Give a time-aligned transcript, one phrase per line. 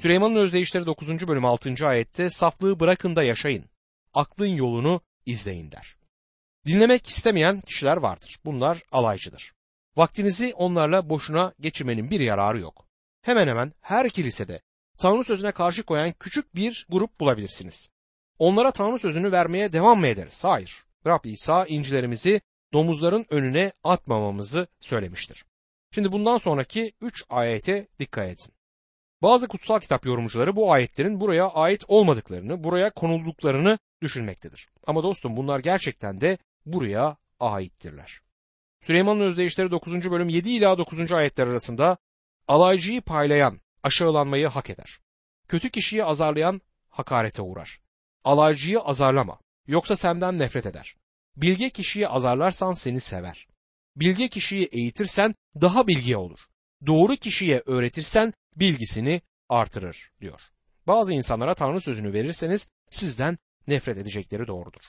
[0.00, 1.28] Süleyman'ın özdeyişleri 9.
[1.28, 1.86] bölüm 6.
[1.86, 3.64] ayette saflığı bırakın da yaşayın.
[4.14, 5.96] Aklın yolunu izleyin der.
[6.66, 8.38] Dinlemek istemeyen kişiler vardır.
[8.44, 9.52] Bunlar alaycıdır.
[9.96, 12.86] Vaktinizi onlarla boşuna geçirmenin bir yararı yok.
[13.22, 14.60] Hemen hemen her kilisede
[14.98, 17.90] Tanrı sözüne karşı koyan küçük bir grup bulabilirsiniz.
[18.38, 20.44] Onlara Tanrı sözünü vermeye devam mı ederiz?
[20.44, 20.84] Hayır.
[21.06, 22.40] Rab İsa incilerimizi
[22.72, 25.44] domuzların önüne atmamamızı söylemiştir.
[25.94, 28.59] Şimdi bundan sonraki üç ayete dikkat edin.
[29.22, 34.68] Bazı kutsal kitap yorumcuları bu ayetlerin buraya ait olmadıklarını, buraya konulduklarını düşünmektedir.
[34.86, 38.20] Ama dostum bunlar gerçekten de buraya aittirler.
[38.80, 40.10] Süleyman'ın özdeyişleri 9.
[40.10, 41.12] bölüm 7 ila 9.
[41.12, 41.96] ayetler arasında
[42.48, 45.00] alaycıyı paylayan aşağılanmayı hak eder.
[45.48, 47.80] Kötü kişiyi azarlayan hakarete uğrar.
[48.24, 50.96] Alaycıyı azarlama, yoksa senden nefret eder.
[51.36, 53.46] Bilge kişiyi azarlarsan seni sever.
[53.96, 56.38] Bilge kişiyi eğitirsen daha bilgiye olur.
[56.86, 60.40] Doğru kişiye öğretirsen bilgisini artırır diyor.
[60.86, 64.82] Bazı insanlara Tanrı sözünü verirseniz sizden nefret edecekleri doğrudur.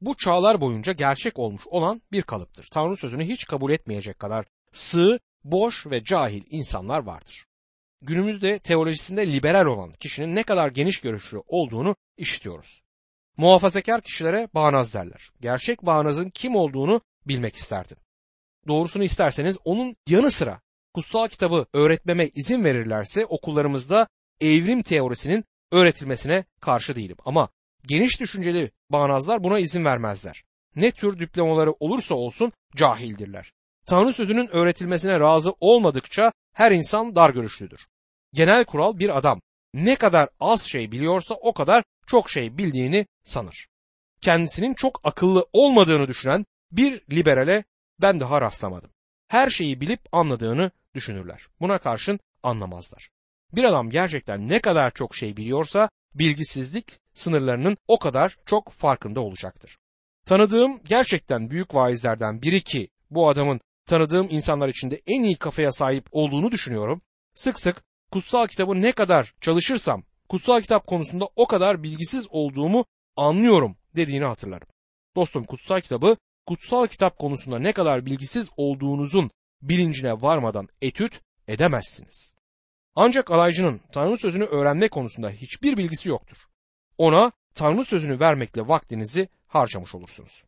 [0.00, 2.68] Bu çağlar boyunca gerçek olmuş olan bir kalıptır.
[2.72, 7.46] Tanrı sözünü hiç kabul etmeyecek kadar sığ, boş ve cahil insanlar vardır.
[8.02, 12.82] Günümüzde teolojisinde liberal olan kişinin ne kadar geniş görüşlü olduğunu işitiyoruz.
[13.36, 15.30] Muhafazakar kişilere bağnaz derler.
[15.40, 17.96] Gerçek bağnazın kim olduğunu bilmek isterdim.
[18.68, 20.60] Doğrusunu isterseniz onun yanı sıra
[20.96, 24.08] kutsal kitabı öğretmeme izin verirlerse okullarımızda
[24.40, 27.16] evrim teorisinin öğretilmesine karşı değilim.
[27.24, 27.48] Ama
[27.86, 30.44] geniş düşünceli bağnazlar buna izin vermezler.
[30.76, 33.52] Ne tür diplomaları olursa olsun cahildirler.
[33.86, 37.86] Tanrı sözünün öğretilmesine razı olmadıkça her insan dar görüşlüdür.
[38.32, 39.40] Genel kural bir adam
[39.74, 43.68] ne kadar az şey biliyorsa o kadar çok şey bildiğini sanır.
[44.20, 47.64] Kendisinin çok akıllı olmadığını düşünen bir liberale
[48.00, 48.90] ben daha rastlamadım.
[49.28, 51.46] Her şeyi bilip anladığını düşünürler.
[51.60, 53.10] Buna karşın anlamazlar.
[53.52, 59.78] Bir adam gerçekten ne kadar çok şey biliyorsa bilgisizlik sınırlarının o kadar çok farkında olacaktır.
[60.26, 66.06] Tanıdığım gerçekten büyük vaizlerden biri ki bu adamın tanıdığım insanlar içinde en iyi kafaya sahip
[66.12, 67.02] olduğunu düşünüyorum.
[67.34, 67.82] Sık sık
[68.12, 72.84] kutsal kitabı ne kadar çalışırsam kutsal kitap konusunda o kadar bilgisiz olduğumu
[73.16, 74.68] anlıyorum dediğini hatırlarım.
[75.16, 76.16] Dostum kutsal kitabı
[76.46, 79.30] kutsal kitap konusunda ne kadar bilgisiz olduğunuzun
[79.62, 82.34] bilincine varmadan etüt edemezsiniz.
[82.94, 86.36] Ancak alaycının Tanrı sözünü öğrenme konusunda hiçbir bilgisi yoktur.
[86.98, 90.44] Ona Tanrı sözünü vermekle vaktinizi harcamış olursunuz.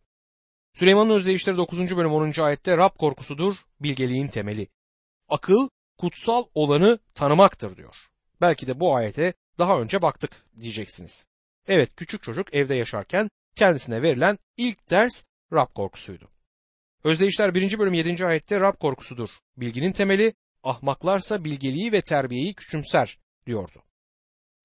[0.75, 1.97] Süleyman'ın özdeyişleri 9.
[1.97, 2.41] bölüm 10.
[2.41, 4.69] ayette Rab korkusudur bilgeliğin temeli.
[5.29, 5.69] Akıl
[5.99, 7.97] kutsal olanı tanımaktır diyor.
[8.41, 10.31] Belki de bu ayete daha önce baktık
[10.61, 11.29] diyeceksiniz.
[11.69, 16.31] Evet küçük çocuk evde yaşarken kendisine verilen ilk ders Rab korkusuydu.
[17.05, 17.79] Özdeyişler 1.
[17.79, 18.27] bölüm 7.
[18.27, 19.29] ayette Rab korkusudur.
[19.57, 23.83] Bilginin temeli, ahmaklarsa bilgeliği ve terbiyeyi küçümser diyordu.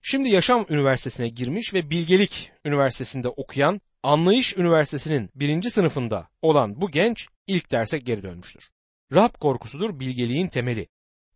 [0.01, 7.27] Şimdi Yaşam Üniversitesi'ne girmiş ve Bilgelik Üniversitesi'nde okuyan Anlayış Üniversitesi'nin birinci sınıfında olan bu genç
[7.47, 8.69] ilk derse geri dönmüştür.
[9.13, 10.87] Rab korkusudur bilgeliğin temeli.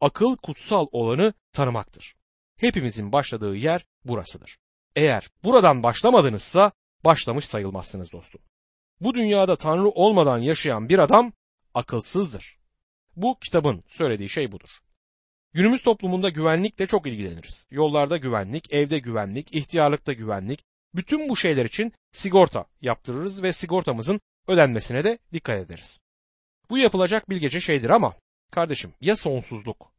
[0.02, 2.16] Akıl kutsal olanı tanımaktır.
[2.56, 4.58] Hepimizin başladığı yer burasıdır.
[4.96, 6.72] Eğer buradan başlamadınızsa
[7.06, 8.42] başlamış sayılmazsınız dostum.
[9.02, 11.34] Bu dünyada Tanrı olmadan yaşayan bir adam
[11.74, 12.58] akılsızdır.
[13.16, 14.70] Bu kitabın söylediği şey budur.
[15.54, 17.68] Günümüz toplumunda güvenlikle çok ilgileniriz.
[17.72, 20.64] Yollarda güvenlik, evde güvenlik, ihtiyarlıkta güvenlik,
[20.96, 26.00] bütün bu şeyler için sigorta yaptırırız ve sigortamızın ödenmesine de dikkat ederiz.
[26.70, 28.16] Bu yapılacak bilgece şeydir ama
[28.52, 29.92] kardeşim ya sonsuzluk?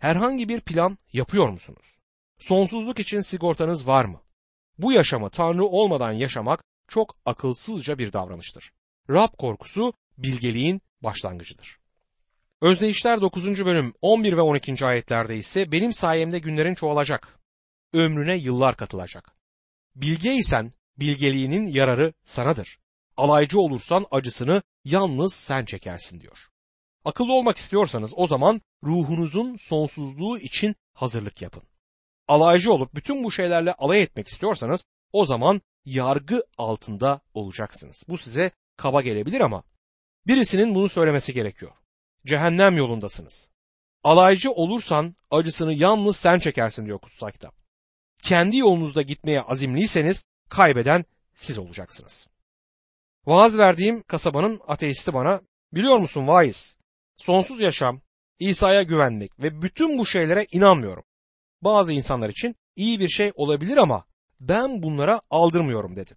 [0.00, 1.98] Herhangi bir plan yapıyor musunuz?
[2.38, 4.20] Sonsuzluk için sigortanız var mı?
[4.78, 8.72] Bu yaşamı Tanrı olmadan yaşamak çok akılsızca bir davranıştır.
[9.10, 11.78] Rab korkusu bilgeliğin başlangıcıdır.
[12.60, 13.64] Özdeyişler 9.
[13.64, 14.84] bölüm 11 ve 12.
[14.84, 17.38] ayetlerde ise benim sayemde günlerin çoğalacak.
[17.92, 19.36] Ömrüne yıllar katılacak.
[19.96, 22.78] Bilge isen bilgeliğinin yararı sanadır.
[23.16, 26.38] Alaycı olursan acısını yalnız sen çekersin diyor.
[27.04, 31.62] Akıllı olmak istiyorsanız o zaman ruhunuzun sonsuzluğu için hazırlık yapın.
[32.28, 38.04] Alaycı olup bütün bu şeylerle alay etmek istiyorsanız o zaman yargı altında olacaksınız.
[38.08, 39.62] Bu size kaba gelebilir ama
[40.26, 41.72] birisinin bunu söylemesi gerekiyor.
[42.26, 43.50] Cehennem yolundasınız.
[44.04, 47.54] Alaycı olursan acısını yalnız sen çekersin diyor kutsal kitap.
[48.22, 51.04] Kendi yolunuzda gitmeye azimliyseniz kaybeden
[51.34, 52.28] siz olacaksınız.
[53.26, 55.40] Vaaz verdiğim kasabanın ateisti bana
[55.72, 56.78] biliyor musun vaiz?
[57.16, 58.00] Sonsuz yaşam,
[58.38, 61.04] İsa'ya güvenmek ve bütün bu şeylere inanmıyorum.
[61.62, 64.04] Bazı insanlar için iyi bir şey olabilir ama
[64.40, 66.14] ben bunlara aldırmıyorum dedi.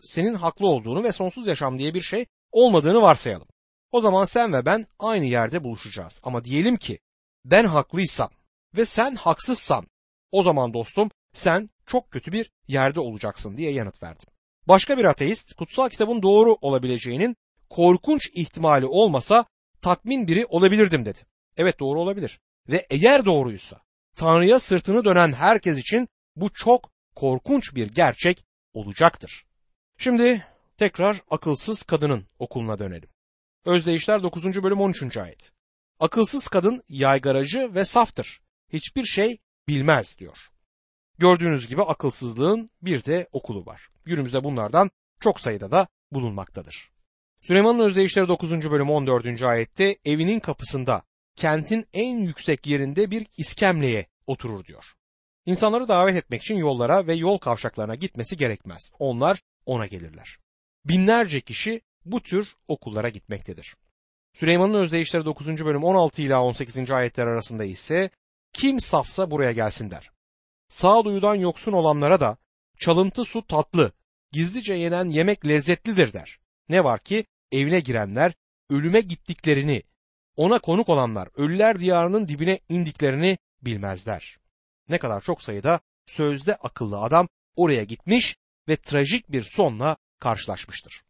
[0.00, 3.48] Senin haklı olduğunu ve sonsuz yaşam diye bir şey olmadığını varsayalım.
[3.92, 6.20] O zaman sen ve ben aynı yerde buluşacağız.
[6.24, 6.98] Ama diyelim ki
[7.44, 8.30] ben haklıysam
[8.76, 9.86] ve sen haksızsan
[10.32, 14.28] O zaman dostum sen çok kötü bir yerde olacaksın diye yanıt verdim.
[14.68, 17.36] Başka bir ateist kutsal kitabın doğru olabileceğinin
[17.70, 19.44] korkunç ihtimali olmasa
[19.80, 21.18] tatmin biri olabilirdim dedi.
[21.56, 22.40] Evet doğru olabilir.
[22.68, 23.80] Ve eğer doğruysa
[24.16, 29.46] Tanrı'ya sırtını dönen herkes için bu çok korkunç bir gerçek olacaktır.
[29.98, 30.46] Şimdi
[30.76, 33.08] tekrar akılsız kadının okuluna dönelim.
[33.64, 34.62] Özdeyişler 9.
[34.62, 35.16] bölüm 13.
[35.16, 35.52] ayet.
[36.00, 38.40] Akılsız kadın yaygaracı ve saftır.
[38.72, 40.38] Hiçbir şey bilmez diyor.
[41.18, 43.88] Gördüğünüz gibi akılsızlığın bir de okulu var.
[44.04, 44.90] Günümüzde bunlardan
[45.20, 46.90] çok sayıda da bulunmaktadır.
[47.40, 48.70] Süleyman'ın özdeyişleri 9.
[48.70, 49.42] bölüm 14.
[49.42, 51.02] ayette evinin kapısında
[51.36, 54.95] kentin en yüksek yerinde bir iskemleye oturur diyor.
[55.46, 58.92] İnsanları davet etmek için yollara ve yol kavşaklarına gitmesi gerekmez.
[58.98, 60.38] Onlar ona gelirler.
[60.84, 63.76] Binlerce kişi bu tür okullara gitmektedir.
[64.32, 65.64] Süleyman'ın özdeyişleri 9.
[65.64, 66.90] bölüm 16 ila 18.
[66.90, 68.10] ayetler arasında ise
[68.52, 70.10] kim safsa buraya gelsin der.
[70.68, 72.36] Sağduyudan yoksun olanlara da
[72.78, 73.92] çalıntı su tatlı,
[74.32, 76.38] gizlice yenen yemek lezzetlidir der.
[76.68, 78.32] Ne var ki evine girenler
[78.70, 79.82] ölüme gittiklerini,
[80.36, 84.38] ona konuk olanlar ölüler diyarının dibine indiklerini bilmezler.
[84.88, 88.36] Ne kadar çok sayıda sözde akıllı adam oraya gitmiş
[88.68, 91.02] ve trajik bir sonla karşılaşmıştır.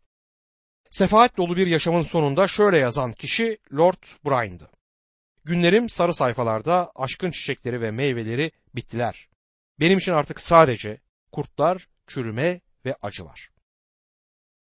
[0.91, 4.71] Sefaat dolu bir yaşamın sonunda şöyle yazan kişi Lord Bryan'dı.
[5.45, 9.29] Günlerim sarı sayfalarda aşkın çiçekleri ve meyveleri bittiler.
[9.81, 11.01] Benim için artık sadece
[11.33, 13.51] kurtlar, çürüme ve acı var.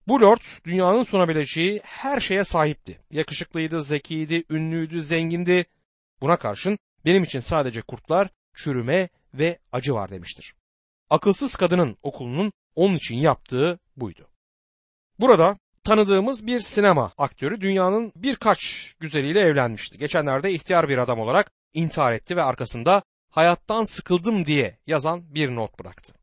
[0.08, 3.00] Bu lord dünyanın sunabileceği her şeye sahipti.
[3.10, 5.64] Yakışıklıydı, zekiydi, ünlüydü, zengindi.
[6.20, 10.54] Buna karşın benim için sadece kurtlar, çürüme ve acı var demiştir.
[11.10, 14.28] Akılsız kadının okulunun onun için yaptığı buydu.
[15.18, 19.98] Burada tanıdığımız bir sinema aktörü dünyanın birkaç güzeliyle evlenmişti.
[19.98, 25.78] Geçenlerde ihtiyar bir adam olarak intihar etti ve arkasında hayattan sıkıldım diye yazan bir not
[25.78, 26.14] bıraktı.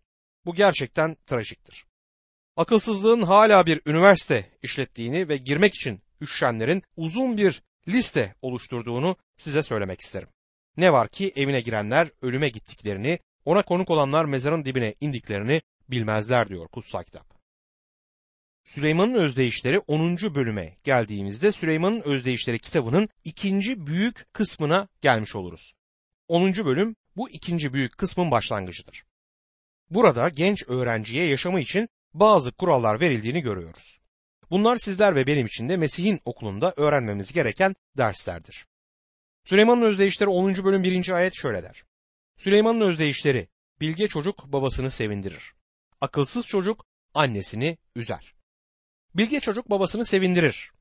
[0.45, 1.85] Bu gerçekten trajiktir.
[2.57, 10.01] Akılsızlığın hala bir üniversite işlettiğini ve girmek için üşüşenlerin uzun bir liste oluşturduğunu size söylemek
[10.01, 10.27] isterim.
[10.77, 16.67] Ne var ki evine girenler ölüme gittiklerini, ona konuk olanlar mezarın dibine indiklerini bilmezler diyor
[16.67, 17.35] kutsal kitap.
[18.63, 20.17] Süleyman'ın özdeyişleri 10.
[20.17, 25.73] bölüme geldiğimizde Süleyman'ın özdeyişleri kitabının ikinci büyük kısmına gelmiş oluruz.
[26.27, 26.53] 10.
[26.53, 29.03] bölüm bu ikinci büyük kısmın başlangıcıdır.
[29.89, 33.99] Burada genç öğrenciye yaşamı için bazı kurallar verildiğini görüyoruz.
[34.49, 38.65] Bunlar sizler ve benim için de Mesih'in okulunda öğrenmemiz gereken derslerdir.
[39.45, 40.63] Süleyman'ın özdeyişleri 10.
[40.63, 41.09] bölüm 1.
[41.09, 41.83] ayet şöyle der.
[42.37, 43.47] Süleyman'ın özdeyişleri
[43.81, 45.53] bilge çocuk babasını sevindirir.
[46.01, 48.35] Akılsız çocuk annesini üzer.
[49.15, 50.71] Bilge çocuk babasını sevindirir.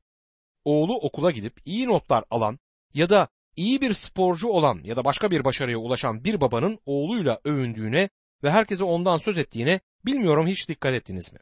[0.63, 2.59] Oğlu okula gidip iyi notlar alan
[2.93, 7.39] ya da iyi bir sporcu olan ya da başka bir başarıya ulaşan bir babanın oğluyla
[7.43, 8.09] övündüğüne
[8.43, 11.39] ve herkese ondan söz ettiğine bilmiyorum hiç dikkat ettiniz mi?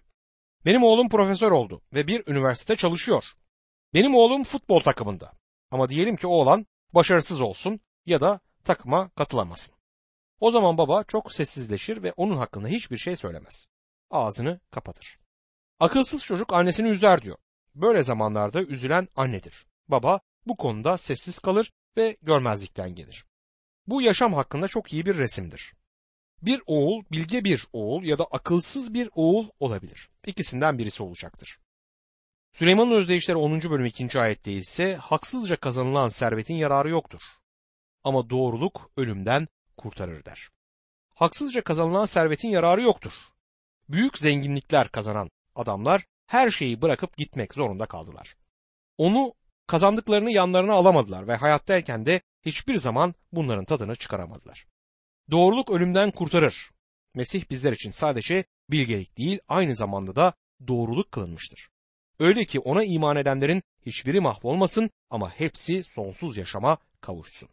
[0.65, 3.25] Benim oğlum profesör oldu ve bir üniversite çalışıyor.
[3.93, 5.31] Benim oğlum futbol takımında.
[5.71, 9.75] Ama diyelim ki oğlan başarısız olsun ya da takıma katılamasın.
[10.39, 13.67] O zaman baba çok sessizleşir ve onun hakkında hiçbir şey söylemez.
[14.11, 15.19] Ağzını kapatır.
[15.79, 17.37] Akılsız çocuk annesini üzer diyor.
[17.75, 19.65] Böyle zamanlarda üzülen annedir.
[19.87, 23.25] Baba bu konuda sessiz kalır ve görmezlikten gelir.
[23.87, 25.73] Bu yaşam hakkında çok iyi bir resimdir.
[26.41, 30.09] Bir oğul bilge bir oğul ya da akılsız bir oğul olabilir.
[30.25, 31.59] İkisinden birisi olacaktır.
[32.53, 33.61] Süleyman'ın özdeyişleri 10.
[33.61, 34.19] bölüm 2.
[34.19, 37.21] ayette ise haksızca kazanılan servetin yararı yoktur.
[38.03, 40.49] Ama doğruluk ölümden kurtarır der.
[41.15, 43.13] Haksızca kazanılan servetin yararı yoktur.
[43.89, 48.35] Büyük zenginlikler kazanan adamlar her şeyi bırakıp gitmek zorunda kaldılar.
[48.97, 49.33] Onu
[49.67, 54.65] kazandıklarını yanlarına alamadılar ve hayattayken de hiçbir zaman bunların tadını çıkaramadılar.
[55.31, 56.71] Doğruluk ölümden kurtarır.
[57.15, 60.33] Mesih bizler için sadece bilgelik değil aynı zamanda da
[60.67, 61.72] doğruluk kılınmıştır.
[62.23, 67.49] Öyle ki ona iman edenlerin hiçbiri mahvolmasın ama hepsi sonsuz yaşama kavuşsun.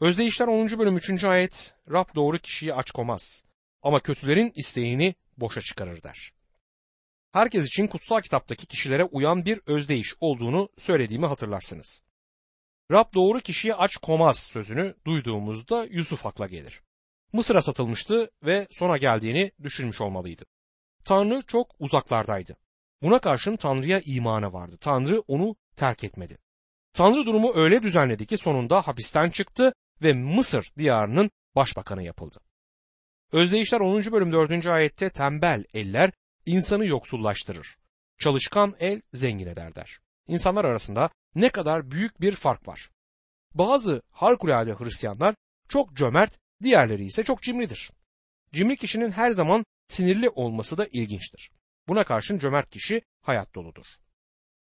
[0.00, 0.78] Özdeyişler 10.
[0.78, 1.24] bölüm 3.
[1.24, 3.44] ayet Rab doğru kişiyi aç komaz
[3.82, 6.32] ama kötülerin isteğini boşa çıkarır der.
[7.32, 12.02] Herkes için kutsal kitaptaki kişilere uyan bir özdeyiş olduğunu söylediğimi hatırlarsınız.
[12.90, 16.82] Rab doğru kişiyi aç komaz sözünü duyduğumuzda Yusuf akla gelir.
[17.32, 20.44] Mısır'a satılmıştı ve sona geldiğini düşünmüş olmalıydı.
[21.04, 22.63] Tanrı çok uzaklardaydı.
[23.04, 24.76] Buna karşın Tanrı'ya imanı vardı.
[24.80, 26.38] Tanrı onu terk etmedi.
[26.92, 32.38] Tanrı durumu öyle düzenledi ki sonunda hapisten çıktı ve Mısır diyarının başbakanı yapıldı.
[33.32, 34.12] Özdeyişler 10.
[34.12, 34.66] bölüm 4.
[34.66, 36.10] ayette tembel eller
[36.46, 37.76] insanı yoksullaştırır.
[38.18, 39.98] Çalışkan el zengin eder der.
[40.28, 42.90] İnsanlar arasında ne kadar büyük bir fark var.
[43.54, 45.34] Bazı harikulade Hristiyanlar
[45.68, 47.90] çok cömert Diğerleri ise çok cimridir.
[48.52, 51.50] Cimri kişinin her zaman sinirli olması da ilginçtir.
[51.88, 53.86] Buna karşın cömert kişi hayat doludur.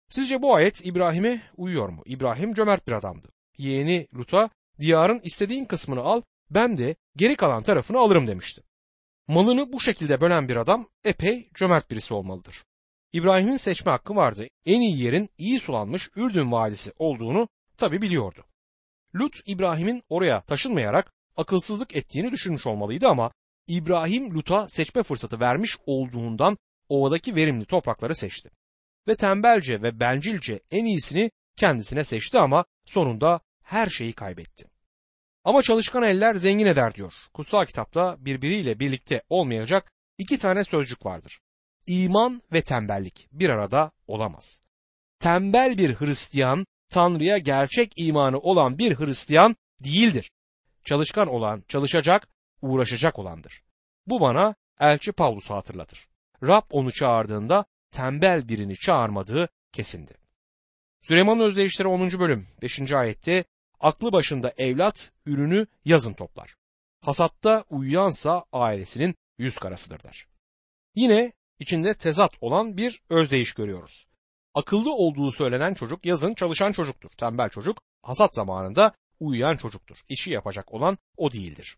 [0.09, 2.03] Sizce bu ayet İbrahim'e uyuyor mu?
[2.05, 3.27] İbrahim cömert bir adamdı.
[3.57, 4.49] Yeğeni Lut'a
[4.79, 8.61] diyarın istediğin kısmını al ben de geri kalan tarafını alırım demişti.
[9.27, 12.65] Malını bu şekilde bölen bir adam epey cömert birisi olmalıdır.
[13.13, 14.47] İbrahim'in seçme hakkı vardı.
[14.65, 17.47] En iyi yerin iyi sulanmış Ürdün Vadisi olduğunu
[17.77, 18.45] tabi biliyordu.
[19.15, 23.31] Lut İbrahim'in oraya taşınmayarak akılsızlık ettiğini düşünmüş olmalıydı ama
[23.67, 26.57] İbrahim Lut'a seçme fırsatı vermiş olduğundan
[26.89, 28.49] ovadaki verimli toprakları seçti.
[29.07, 34.65] Ve tembelce ve bencilce en iyisini kendisine seçti ama sonunda her şeyi kaybetti.
[35.43, 37.13] Ama çalışkan eller zengin eder diyor.
[37.33, 41.39] Kutsal kitapta birbiriyle birlikte olmayacak iki tane sözcük vardır.
[41.87, 44.61] İman ve tembellik bir arada olamaz.
[45.19, 50.31] Tembel bir Hristiyan Tanrı'ya gerçek imanı olan bir Hristiyan değildir.
[50.85, 52.27] Çalışkan olan, çalışacak,
[52.61, 53.63] uğraşacak olandır.
[54.07, 56.08] Bu bana elçi Pavlus'u hatırlatır.
[56.43, 60.13] Rab onu çağırdığında tembel birini çağırmadığı kesindi.
[61.01, 62.19] Süleyman'ın özdeyişleri 10.
[62.19, 62.91] bölüm 5.
[62.91, 63.43] ayette
[63.79, 66.55] aklı başında evlat ürünü yazın toplar.
[67.01, 70.27] Hasatta uyuyansa ailesinin yüz karasıdır der.
[70.95, 74.05] Yine içinde tezat olan bir özdeyiş görüyoruz.
[74.53, 77.09] Akıllı olduğu söylenen çocuk yazın çalışan çocuktur.
[77.09, 79.97] Tembel çocuk hasat zamanında uyuyan çocuktur.
[80.09, 81.77] İşi yapacak olan o değildir.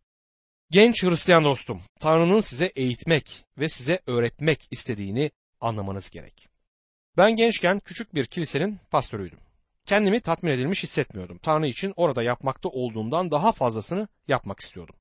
[0.72, 6.50] Genç Hristiyan dostum, Tanrı'nın size eğitmek ve size öğretmek istediğini anlamanız gerek.
[7.18, 9.40] Ben gençken küçük bir kilisenin pastörüydüm.
[9.86, 11.38] Kendimi tatmin edilmiş hissetmiyordum.
[11.38, 14.96] Tanrı için orada yapmakta olduğumdan daha fazlasını yapmak istiyordum.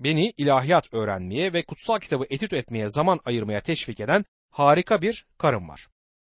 [0.00, 5.68] Beni ilahiyat öğrenmeye ve kutsal kitabı etüt etmeye zaman ayırmaya teşvik eden harika bir karım
[5.68, 5.88] var.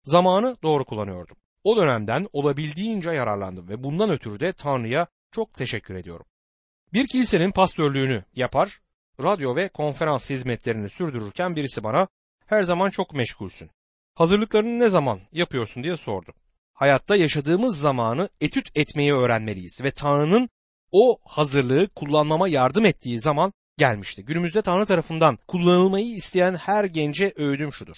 [0.03, 1.37] Zamanı doğru kullanıyordum.
[1.63, 6.25] O dönemden olabildiğince yararlandım ve bundan ötürü de Tanrı'ya çok teşekkür ediyorum.
[6.93, 8.79] Bir kilisenin pastörlüğünü yapar,
[9.23, 12.07] radyo ve konferans hizmetlerini sürdürürken birisi bana
[12.45, 13.69] her zaman çok meşgulsün.
[14.15, 16.33] Hazırlıklarını ne zaman yapıyorsun diye sordu.
[16.73, 20.49] Hayatta yaşadığımız zamanı etüt etmeyi öğrenmeliyiz ve Tanrı'nın
[20.91, 24.25] o hazırlığı kullanmama yardım ettiği zaman gelmişti.
[24.25, 27.97] Günümüzde Tanrı tarafından kullanılmayı isteyen her gence öğüdüm şudur.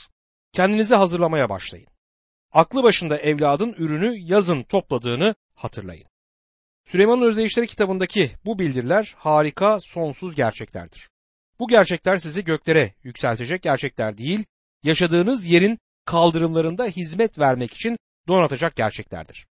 [0.54, 1.88] Kendinizi hazırlamaya başlayın.
[2.52, 6.06] Aklı başında evladın ürünü yazın topladığını hatırlayın.
[6.86, 11.10] Süleyman'ın Özdeyişleri kitabındaki bu bildiriler harika, sonsuz gerçeklerdir.
[11.60, 14.46] Bu gerçekler sizi göklere yükseltecek gerçekler değil,
[14.84, 19.48] yaşadığınız yerin kaldırımlarında hizmet vermek için donatacak gerçeklerdir.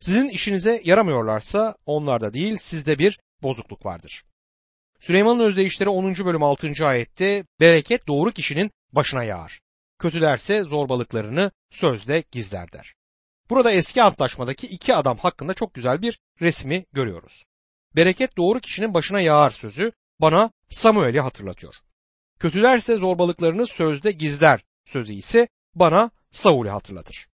[0.00, 4.24] Sizin işinize yaramıyorlarsa onlarda değil sizde bir bozukluk vardır.
[5.00, 6.14] Süleyman'ın özdeyişleri 10.
[6.14, 6.86] bölüm 6.
[6.86, 9.60] ayette bereket doğru kişinin başına yağar.
[9.98, 12.94] Kötülerse zorbalıklarını sözle gizler der.
[13.50, 17.44] Burada eski antlaşmadaki iki adam hakkında çok güzel bir resmi görüyoruz.
[17.96, 21.74] Bereket doğru kişinin başına yağar sözü bana Samuel'i hatırlatıyor.
[22.38, 27.28] Kötülerse zorbalıklarını sözde gizler sözü ise bana Saul'i hatırlatır.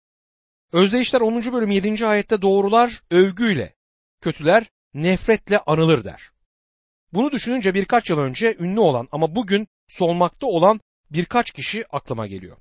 [0.74, 1.54] Özdeyişler 10.
[1.54, 2.08] bölüm 7.
[2.08, 3.74] ayette doğrular övgüyle,
[4.22, 6.32] kötüler nefretle anılır der.
[7.13, 12.58] Bunu düşününce birkaç yıl önce ünlü olan ama bugün solmakta olan birkaç kişi aklıma geliyor.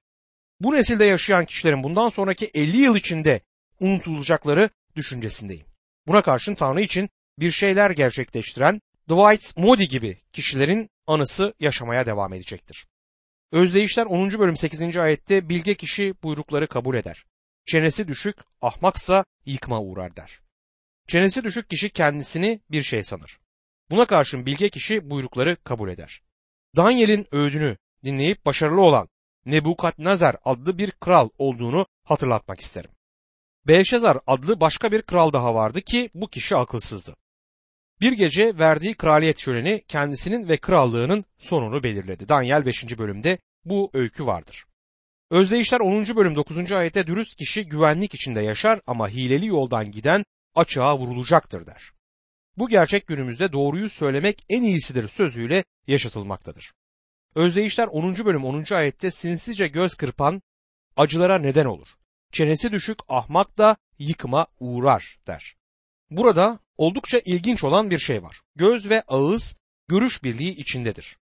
[0.60, 3.40] Bu nesilde yaşayan kişilerin bundan sonraki 50 yıl içinde
[3.80, 5.66] unutulacakları düşüncesindeyim.
[6.06, 12.86] Buna karşın Tanrı için bir şeyler gerçekleştiren Dwight Moody gibi kişilerin anısı yaşamaya devam edecektir.
[13.52, 14.30] Özdeyişler 10.
[14.30, 14.96] bölüm 8.
[14.96, 17.24] ayette bilge kişi buyrukları kabul eder.
[17.66, 20.40] Çenesi düşük, ahmaksa yıkma uğrar der.
[21.08, 23.38] Çenesi düşük kişi kendisini bir şey sanır.
[23.90, 26.22] Buna karşın bilge kişi buyrukları kabul eder.
[26.76, 29.08] Daniel'in öğüdünü dinleyip başarılı olan
[29.46, 32.90] Nebukadnezar adlı bir kral olduğunu hatırlatmak isterim.
[33.66, 37.14] Belshazzar adlı başka bir kral daha vardı ki bu kişi akılsızdı.
[38.00, 42.28] Bir gece verdiği kraliyet şöleni kendisinin ve krallığının sonunu belirledi.
[42.28, 42.98] Daniel 5.
[42.98, 44.64] bölümde bu öykü vardır.
[45.30, 46.16] Özdeyişler 10.
[46.16, 46.72] bölüm 9.
[46.72, 51.92] ayette dürüst kişi güvenlik içinde yaşar ama hileli yoldan giden açığa vurulacaktır der.
[52.56, 56.72] Bu gerçek günümüzde doğruyu söylemek en iyisidir sözüyle yaşatılmaktadır.
[57.38, 58.16] Özdeyişler 10.
[58.16, 58.74] bölüm 10.
[58.74, 60.42] ayette sinsice göz kırpan
[60.96, 61.88] acılara neden olur.
[62.32, 65.56] Çenesi düşük ahmak da yıkıma uğrar der.
[66.10, 68.40] Burada oldukça ilginç olan bir şey var.
[68.56, 69.56] Göz ve ağız
[69.88, 71.18] görüş birliği içindedir.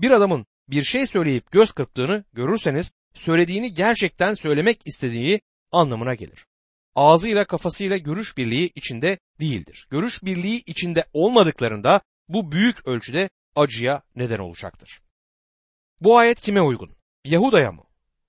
[0.00, 5.40] Bir adamın bir şey söyleyip göz kırptığını görürseniz söylediğini gerçekten söylemek istediği
[5.72, 6.46] anlamına gelir.
[6.94, 9.86] Ağzıyla kafasıyla görüş birliği içinde değildir.
[9.90, 15.02] Görüş birliği içinde olmadıklarında bu büyük ölçüde acıya neden olacaktır.
[16.02, 16.90] Bu ayet kime uygun?
[17.24, 17.82] Yahuda'ya mı?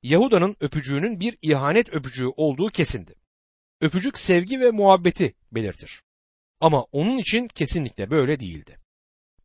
[0.03, 3.15] Yahuda'nın öpücüğünün bir ihanet öpücüğü olduğu kesindi.
[3.81, 6.01] Öpücük sevgi ve muhabbeti belirtir.
[6.59, 8.79] Ama onun için kesinlikle böyle değildi.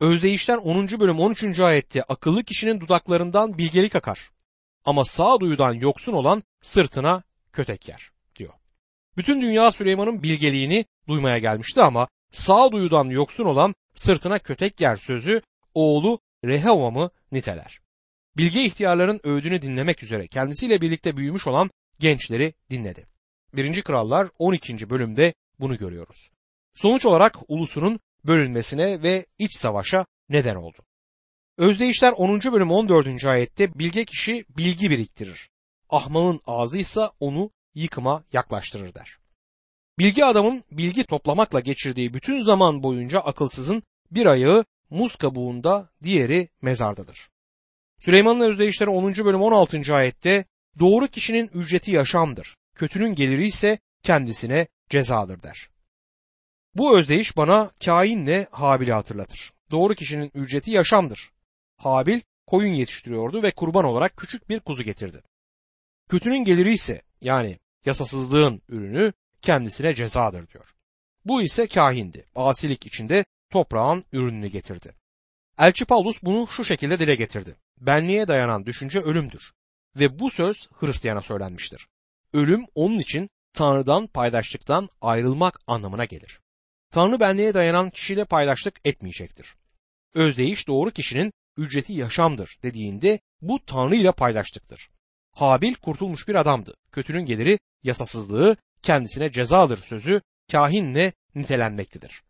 [0.01, 0.89] Özdeyişler 10.
[1.01, 1.61] bölüm 13.
[1.61, 4.31] ayette akıllı kişinin dudaklarından bilgelik akar.
[4.85, 8.55] Ama sağduyudan yoksun olan sırtına kötek yer diyor.
[9.17, 15.43] Bütün dünya Süleyman'ın bilgeliğini duymaya gelmişti ama sağduyudan yoksun olan sırtına kötek yer sözü
[15.75, 17.88] oğlu Rehavam'ı niteler.
[18.39, 23.07] Bilge ihtiyarların öğüdünü dinlemek üzere kendisiyle birlikte büyümüş olan gençleri dinledi.
[23.55, 23.83] 1.
[23.83, 24.91] Krallar 12.
[24.91, 26.31] bölümde bunu görüyoruz.
[26.75, 30.79] Sonuç olarak ulusunun bölünmesine ve iç savaşa neden oldu.
[31.57, 32.41] Özdeyişler 10.
[32.41, 33.25] bölüm 14.
[33.25, 35.51] ayette bilge kişi bilgi biriktirir.
[35.91, 39.19] Ahmağın ağzı ise onu yıkıma yaklaştırır der.
[39.99, 47.29] Bilgi adamın bilgi toplamakla geçirdiği bütün zaman boyunca akılsızın bir ayağı muz kabuğunda, diğeri mezardadır.
[47.99, 49.17] Süleyman'ın özdeyişleri 10.
[49.17, 49.95] bölüm 16.
[49.95, 50.45] ayette
[50.79, 55.69] doğru kişinin ücreti yaşamdır, kötünün geliri ise kendisine cezadır der.
[56.75, 59.53] Bu özdeyiş bana kainle Habil'i hatırlatır.
[59.71, 61.31] Doğru kişinin ücreti yaşamdır.
[61.77, 65.23] Habil koyun yetiştiriyordu ve kurban olarak küçük bir kuzu getirdi.
[66.09, 69.13] Kötünün geliri ise yani yasasızlığın ürünü
[69.43, 70.75] kendisine cezadır diyor.
[71.25, 72.25] Bu ise kahindi.
[72.35, 74.95] Asilik içinde toprağın ürününü getirdi.
[75.59, 77.57] Elçi Paulus bunu şu şekilde dile getirdi.
[77.81, 79.53] Benliğe dayanan düşünce ölümdür.
[79.97, 81.87] Ve bu söz Hristiyan'a söylenmiştir.
[82.33, 86.41] Ölüm onun için Tanrı'dan paydaşlıktan ayrılmak anlamına gelir.
[86.91, 89.55] Tanrı benliğe dayanan kişiyle paydaşlık etmeyecektir.
[90.15, 94.91] Özdeyiş doğru kişinin ücreti yaşamdır dediğinde bu Tanrı ile paydaşlıktır.
[95.33, 96.75] Habil kurtulmuş bir adamdı.
[96.93, 100.21] Kötünün geliri yasasızlığı kendisine cezadır sözü
[100.53, 102.23] kahinle nitelenmektedir.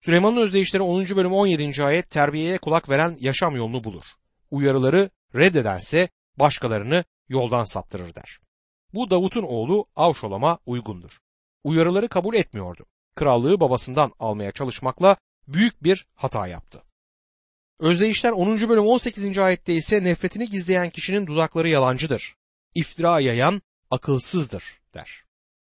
[0.00, 1.04] Süleyman'ın özdeyişleri 10.
[1.04, 1.84] bölüm 17.
[1.84, 4.04] ayet terbiyeye kulak veren yaşam yolunu bulur.
[4.50, 8.38] Uyarıları reddederse başkalarını yoldan saptırır der.
[8.94, 11.18] Bu Davut'un oğlu Avşolam'a uygundur.
[11.64, 12.86] Uyarıları kabul etmiyordu.
[13.14, 15.16] Krallığı babasından almaya çalışmakla
[15.48, 16.82] büyük bir hata yaptı.
[17.80, 18.68] Özdeyişler 10.
[18.68, 19.38] bölüm 18.
[19.38, 22.36] ayette ise nefretini gizleyen kişinin dudakları yalancıdır.
[22.74, 24.64] İftira yayan akılsızdır
[24.94, 25.24] der.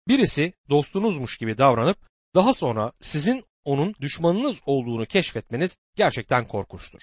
[0.07, 1.97] Birisi dostunuzmuş gibi davranıp
[2.35, 7.01] daha sonra sizin onun düşmanınız olduğunu keşfetmeniz gerçekten korkunçtur.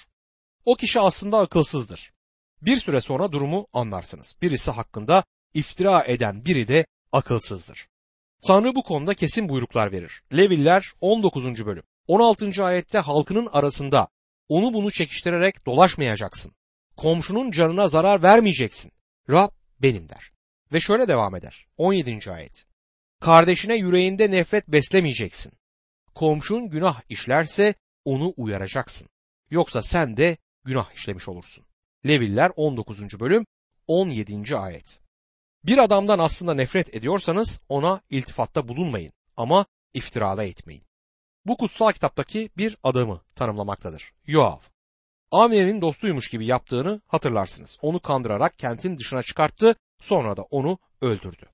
[0.66, 2.12] O kişi aslında akılsızdır.
[2.62, 4.36] Bir süre sonra durumu anlarsınız.
[4.42, 5.24] Birisi hakkında
[5.54, 7.88] iftira eden biri de akılsızdır.
[8.46, 10.22] Tanrı bu konuda kesin buyruklar verir.
[10.36, 11.66] Leviller 19.
[11.66, 11.82] bölüm.
[12.06, 12.64] 16.
[12.64, 14.08] ayette halkının arasında
[14.48, 16.52] onu bunu çekiştirerek dolaşmayacaksın.
[16.96, 18.92] Komşunun canına zarar vermeyeceksin.
[19.30, 19.50] Rab
[19.82, 20.32] benim der.
[20.72, 21.66] Ve şöyle devam eder.
[21.76, 22.30] 17.
[22.30, 22.66] ayet.
[23.20, 25.52] Kardeşine yüreğinde nefret beslemeyeceksin.
[26.14, 27.74] Komşun günah işlerse
[28.04, 29.08] onu uyaracaksın.
[29.50, 31.64] Yoksa sen de günah işlemiş olursun.
[32.06, 33.20] Leviller 19.
[33.20, 33.46] bölüm
[33.86, 34.56] 17.
[34.56, 35.00] ayet.
[35.64, 40.84] Bir adamdan aslında nefret ediyorsanız ona iltifatta bulunmayın ama iftirada etmeyin.
[41.46, 44.12] Bu kutsal kitaptaki bir adamı tanımlamaktadır.
[44.26, 44.60] Yoav.
[45.30, 47.78] Avner'in dostuymuş gibi yaptığını hatırlarsınız.
[47.82, 51.46] Onu kandırarak kentin dışına çıkarttı, sonra da onu öldürdü.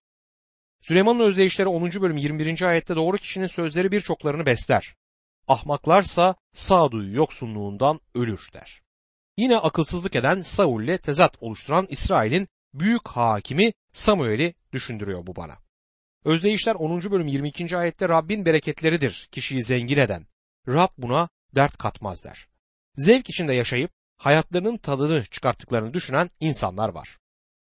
[0.80, 1.90] Süleyman'ın özdeyişleri 10.
[1.90, 2.62] bölüm 21.
[2.62, 4.94] ayette doğru kişinin sözleri birçoklarını besler.
[5.48, 8.81] Ahmaklarsa sağduyu yoksunluğundan ölür der.
[9.36, 15.58] Yine akılsızlık eden Saul ile tezat oluşturan İsrail'in büyük hakimi Samuel'i düşündürüyor bu bana.
[16.24, 17.02] Özdeyişler 10.
[17.10, 17.76] bölüm 22.
[17.76, 20.26] ayette Rabbin bereketleridir kişiyi zengin eden.
[20.68, 22.48] Rab buna dert katmaz der.
[22.96, 27.18] Zevk içinde yaşayıp hayatlarının tadını çıkarttıklarını düşünen insanlar var.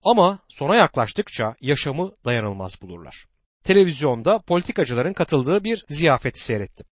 [0.03, 3.27] Ama sona yaklaştıkça yaşamı dayanılmaz bulurlar.
[3.63, 6.87] Televizyonda politikacıların katıldığı bir ziyafeti seyrettim.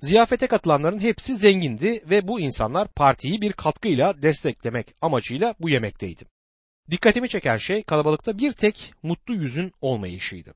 [0.00, 6.24] Ziyafete katılanların hepsi zengindi ve bu insanlar partiyi bir katkıyla desteklemek amacıyla bu yemekteydi.
[6.90, 10.54] Dikkatimi çeken şey kalabalıkta bir tek mutlu yüzün olmayışıydı.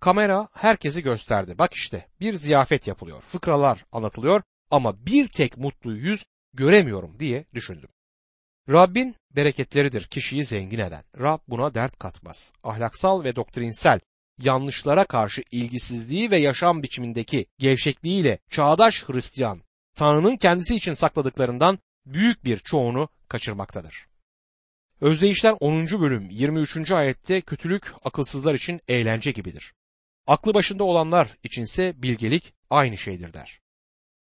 [0.00, 1.58] Kamera herkesi gösterdi.
[1.58, 7.88] Bak işte bir ziyafet yapılıyor, fıkralar anlatılıyor ama bir tek mutlu yüz göremiyorum diye düşündüm.
[8.68, 11.04] Rabbin bereketleridir kişiyi zengin eden.
[11.18, 12.52] Rab buna dert katmaz.
[12.62, 14.00] Ahlaksal ve doktrinsel
[14.38, 19.60] yanlışlara karşı ilgisizliği ve yaşam biçimindeki gevşekliğiyle çağdaş Hristiyan
[19.94, 24.06] Tanrı'nın kendisi için sakladıklarından büyük bir çoğunu kaçırmaktadır.
[25.00, 25.86] Özdeyişler 10.
[25.86, 26.90] bölüm 23.
[26.90, 29.72] ayette kötülük akılsızlar için eğlence gibidir.
[30.26, 33.60] Aklı başında olanlar içinse bilgelik aynı şeydir der.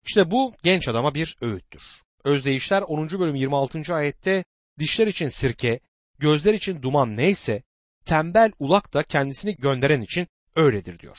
[0.06, 1.84] İşte bu genç adama bir öğüttür.
[2.24, 3.10] Özdeyişler 10.
[3.10, 3.96] bölüm 26.
[3.96, 4.44] ayette
[4.80, 5.80] dişler için sirke,
[6.20, 7.64] gözler için duman neyse
[8.06, 11.18] tembel ulak da kendisini gönderen için öyledir diyor.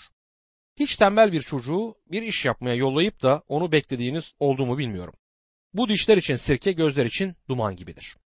[0.77, 5.15] Hiç tembel bir çocuğu bir iş yapmaya yollayıp da onu beklediğiniz olduğumu bilmiyorum.
[5.75, 8.17] Bu dişler için sirke, gözler için duman gibidir.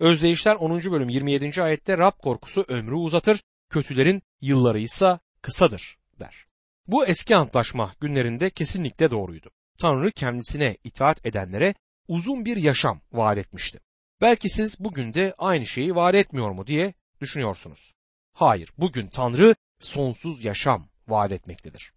[0.00, 0.92] Özdeyişler 10.
[0.92, 1.62] bölüm 27.
[1.62, 6.46] ayette Rab korkusu ömrü uzatır, kötülerin yılları ise kısadır der.
[6.86, 9.50] Bu eski antlaşma günlerinde kesinlikle doğruydu.
[9.78, 11.74] Tanrı kendisine itaat edenlere
[12.08, 13.80] uzun bir yaşam vaat etmişti.
[14.20, 17.94] Belki siz bugün de aynı şeyi vaat etmiyor mu diye düşünüyorsunuz.
[18.40, 21.92] Hayır, bugün Tanrı sonsuz yaşam vaat etmektedir.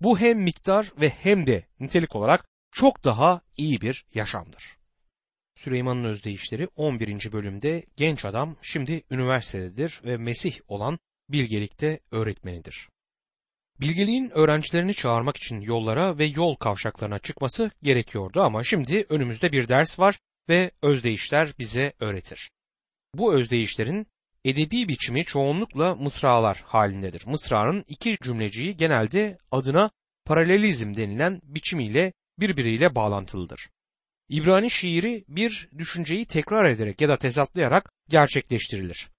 [0.00, 4.76] Bu hem miktar ve hem de nitelik olarak çok daha iyi bir yaşamdır.
[5.56, 7.32] Süleyman'ın özdeyişleri 11.
[7.32, 12.88] bölümde genç adam şimdi üniversitededir ve Mesih olan bilgelikte öğretmenidir.
[13.80, 19.98] Bilgeliğin öğrencilerini çağırmak için yollara ve yol kavşaklarına çıkması gerekiyordu ama şimdi önümüzde bir ders
[19.98, 22.50] var ve özdeyişler bize öğretir.
[23.14, 24.06] Bu özdeyişlerin
[24.44, 27.26] edebi biçimi çoğunlukla mısralar halindedir.
[27.26, 29.90] Mısranın iki cümleciği genelde adına
[30.24, 33.68] paralelizm denilen biçimiyle birbiriyle bağlantılıdır.
[34.28, 39.10] İbrani şiiri bir düşünceyi tekrar ederek ya da tezatlayarak gerçekleştirilir.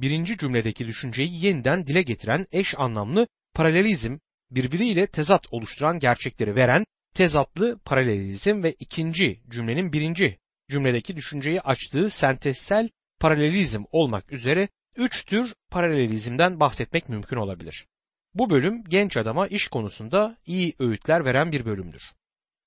[0.00, 4.18] Birinci cümledeki düşünceyi yeniden dile getiren eş anlamlı paralelizm
[4.50, 10.38] birbiriyle tezat oluşturan gerçekleri veren tezatlı paralelizm ve ikinci cümlenin birinci
[10.70, 12.88] cümledeki düşünceyi açtığı sentezsel
[13.20, 17.86] paralelizm olmak üzere üç tür paralelizmden bahsetmek mümkün olabilir.
[18.34, 22.02] Bu bölüm genç adama iş konusunda iyi öğütler veren bir bölümdür.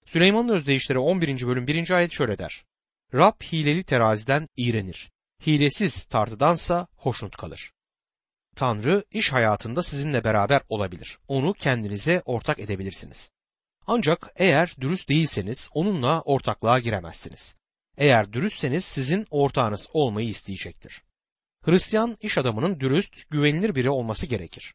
[0.05, 1.47] Süleyman'ın özdeyişleri 11.
[1.47, 1.89] bölüm 1.
[1.89, 2.63] ayet şöyle der.
[3.13, 5.11] Rab hileli teraziden iğrenir.
[5.45, 7.71] Hilesiz tartıdansa hoşnut kalır.
[8.55, 11.17] Tanrı iş hayatında sizinle beraber olabilir.
[11.27, 13.31] Onu kendinize ortak edebilirsiniz.
[13.87, 17.58] Ancak eğer dürüst değilseniz onunla ortaklığa giremezsiniz.
[17.99, 21.03] Eğer dürüstseniz sizin ortağınız olmayı isteyecektir.
[21.61, 24.73] Hristiyan iş adamının dürüst, güvenilir biri olması gerekir.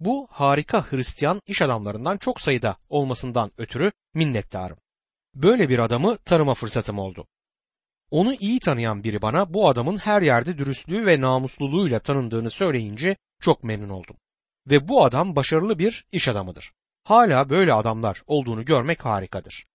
[0.00, 4.78] Bu harika Hristiyan iş adamlarından çok sayıda olmasından ötürü minnettarım.
[5.34, 7.26] Böyle bir adamı tanıma fırsatım oldu.
[8.10, 13.64] Onu iyi tanıyan biri bana bu adamın her yerde dürüstlüğü ve namusluluğuyla tanındığını söyleyince çok
[13.64, 14.16] memnun oldum.
[14.66, 16.72] Ve bu adam başarılı bir iş adamıdır.
[17.04, 19.66] Hala böyle adamlar olduğunu görmek harikadır.